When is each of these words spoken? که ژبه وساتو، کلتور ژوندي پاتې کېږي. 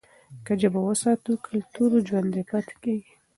که 0.45 0.53
ژبه 0.61 0.79
وساتو، 0.83 1.31
کلتور 1.45 1.91
ژوندي 2.07 2.43
پاتې 2.49 2.75
کېږي. 2.83 3.13